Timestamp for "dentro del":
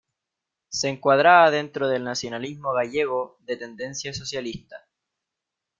1.51-2.03